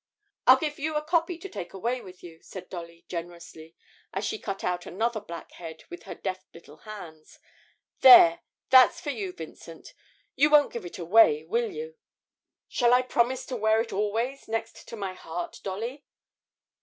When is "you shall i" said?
11.71-13.03